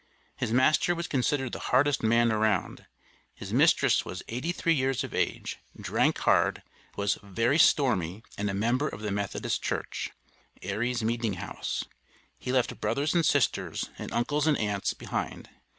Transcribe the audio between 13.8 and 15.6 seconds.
and uncles and aunts behind.